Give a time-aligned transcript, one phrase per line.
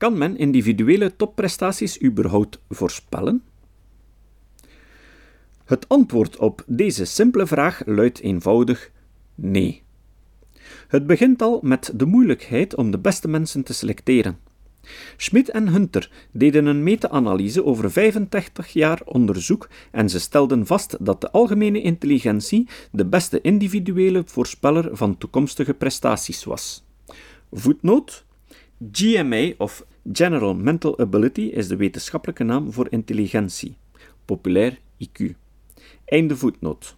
[0.00, 3.42] Kan men individuele topprestaties überhaupt voorspellen?
[5.64, 8.90] Het antwoord op deze simpele vraag luidt eenvoudig
[9.34, 9.82] nee.
[10.88, 14.38] Het begint al met de moeilijkheid om de beste mensen te selecteren.
[15.16, 21.20] Schmidt en Hunter deden een meta-analyse over 85 jaar onderzoek en ze stelden vast dat
[21.20, 26.84] de algemene intelligentie de beste individuele voorspeller van toekomstige prestaties was.
[27.50, 28.24] Voetnoot:
[28.92, 33.76] GMA of General Mental Ability is de wetenschappelijke naam voor intelligentie,
[34.24, 35.34] populair IQ.
[36.04, 36.96] Einde voetnoot.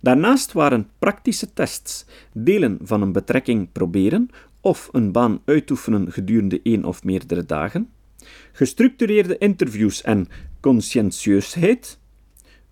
[0.00, 4.28] Daarnaast waren praktische tests, delen van een betrekking proberen
[4.60, 7.90] of een baan uitoefenen gedurende één of meerdere dagen,
[8.52, 10.28] gestructureerde interviews en
[10.60, 11.98] conscientieusheid,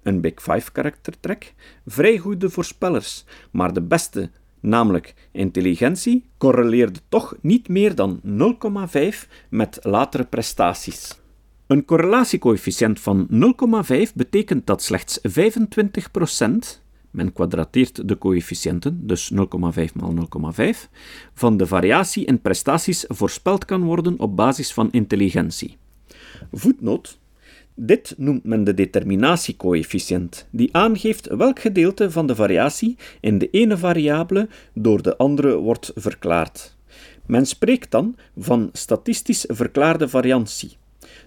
[0.03, 1.55] een Big Five karaktertrek,
[1.87, 4.31] vrij goede voorspellers, maar de beste,
[4.65, 11.23] namelijk intelligentie, correleerde toch niet meer dan 0,5 met latere prestaties.
[11.67, 13.29] Een correlatiecoëfficiënt van
[13.87, 19.39] 0,5 betekent dat slechts 25%, men kwadrateert de coëfficiënten, dus 0,5
[19.95, 20.15] maal
[20.55, 20.89] 0,5,
[21.35, 25.77] van de variatie in prestaties voorspeld kan worden op basis van intelligentie.
[26.53, 27.19] Voetnoot.
[27.77, 33.77] Dit noemt men de determinatiecoëfficiënt, die aangeeft welk gedeelte van de variatie in de ene
[33.77, 36.77] variabele door de andere wordt verklaard.
[37.27, 40.77] Men spreekt dan van statistisch verklaarde variantie.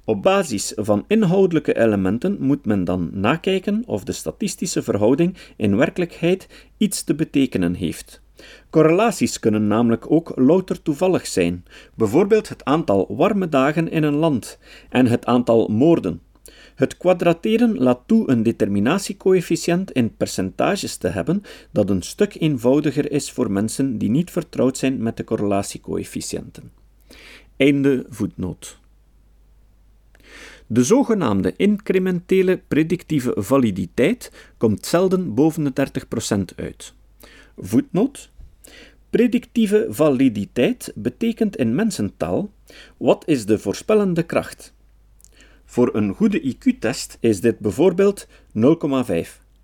[0.06, 6.48] Op basis van inhoudelijke elementen moet men dan nakijken of de statistische verhouding in werkelijkheid
[6.78, 8.22] iets te betekenen heeft.
[8.70, 14.60] Correlaties kunnen namelijk ook louter toevallig zijn, bijvoorbeeld het aantal warme dagen in een land
[14.90, 16.22] en het aantal moorden.
[16.78, 23.32] Het kwadrateren laat toe een determinatiecoëfficiënt in percentages te hebben dat een stuk eenvoudiger is
[23.32, 26.72] voor mensen die niet vertrouwd zijn met de correlatiecoëfficiënten.
[27.56, 28.78] Einde voetnoot.
[30.68, 35.90] De zogenaamde incrementele predictieve validiteit komt zelden boven de
[36.32, 36.94] 30% uit.
[37.58, 38.30] Voetnoot.
[39.10, 42.52] Predictieve validiteit betekent in mensentaal
[42.98, 44.76] wat is de voorspellende kracht.
[45.70, 48.32] Voor een goede IQ-test is dit bijvoorbeeld 0,5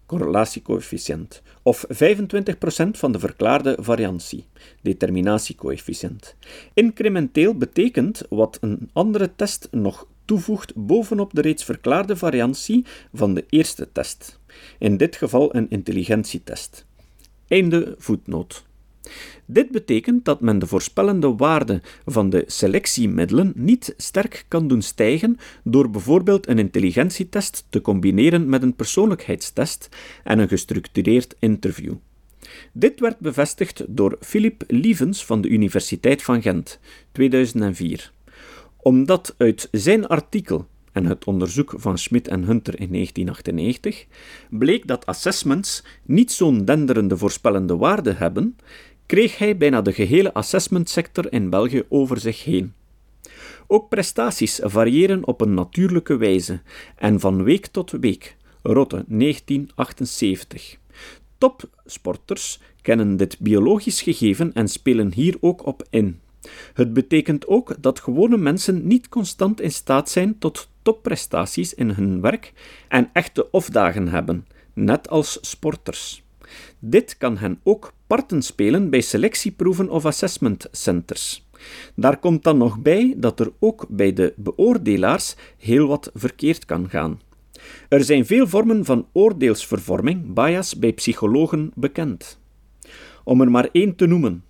[0.05, 1.89] correlatiecoëfficiënt of 25%
[2.91, 4.45] van de verklaarde variantie,
[4.81, 6.35] determinatiecoëfficiënt.
[6.73, 13.45] Incrementeel betekent wat een andere test nog toevoegt bovenop de reeds verklaarde variantie van de
[13.49, 14.39] eerste test,
[14.79, 16.85] in dit geval een intelligentietest.
[17.47, 18.65] Einde voetnoot.
[19.45, 25.37] Dit betekent dat men de voorspellende waarde van de selectiemiddelen niet sterk kan doen stijgen
[25.63, 29.89] door bijvoorbeeld een intelligentietest te combineren met een persoonlijkheidstest
[30.23, 31.93] en een gestructureerd interview.
[32.73, 36.79] Dit werd bevestigd door Philippe Lievens van de Universiteit van Gent,
[37.11, 38.11] 2004
[38.83, 44.05] omdat uit zijn artikel en het onderzoek van Schmidt en Hunter in 1998
[44.49, 48.55] bleek dat assessments niet zo'n denderende voorspellende waarde hebben,
[49.05, 52.73] kreeg hij bijna de gehele assessmentsector in België over zich heen.
[53.67, 56.61] Ook prestaties variëren op een natuurlijke wijze
[56.95, 58.35] en van week tot week.
[58.61, 60.77] Rotte 1978.
[61.37, 66.19] Topsporters kennen dit biologisch gegeven en spelen hier ook op in.
[66.73, 72.21] Het betekent ook dat gewone mensen niet constant in staat zijn tot topprestaties in hun
[72.21, 72.53] werk
[72.87, 76.23] en echte ofdagen hebben, net als sporters.
[76.79, 81.47] Dit kan hen ook parten spelen bij selectieproeven of assessment centers.
[81.95, 86.89] Daar komt dan nog bij dat er ook bij de beoordelaars heel wat verkeerd kan
[86.89, 87.19] gaan.
[87.89, 92.39] Er zijn veel vormen van oordeelsvervorming, bias, bij psychologen bekend.
[93.23, 94.43] Om er maar één te noemen: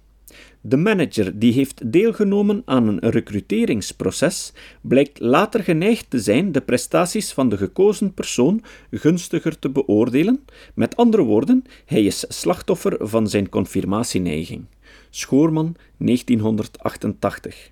[0.62, 7.32] de manager die heeft deelgenomen aan een recruteringsproces blijkt later geneigd te zijn de prestaties
[7.32, 10.46] van de gekozen persoon gunstiger te beoordelen.
[10.74, 14.66] Met andere woorden, hij is slachtoffer van zijn confirmatieneiging.
[15.10, 17.72] Schoorman, 1988.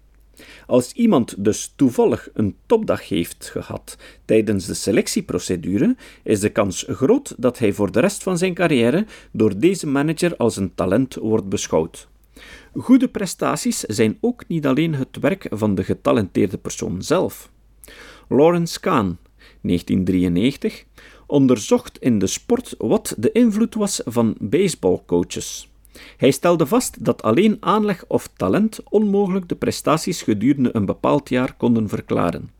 [0.68, 7.36] Als iemand dus toevallig een topdag heeft gehad tijdens de selectieprocedure, is de kans groot
[7.38, 11.50] dat hij voor de rest van zijn carrière door deze manager als een talent wordt
[11.50, 12.10] beschouwd.
[12.74, 17.52] Goede prestaties zijn ook niet alleen het werk van de getalenteerde persoon zelf.
[18.30, 19.18] Lawrence Kahn,
[19.62, 20.86] 1993,
[21.28, 25.70] onderzocht in de sport wat de invloed was van baseballcoaches.
[26.18, 31.54] Hij stelde vast dat alleen aanleg of talent onmogelijk de prestaties gedurende een bepaald jaar
[31.54, 32.52] konden verklaren.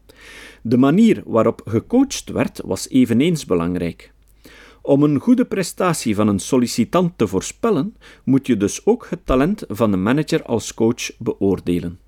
[0.62, 4.12] De manier waarop gecoacht werd was eveneens belangrijk.
[4.82, 9.64] Om een goede prestatie van een sollicitant te voorspellen, moet je dus ook het talent
[9.68, 12.00] van de manager als coach beoordelen.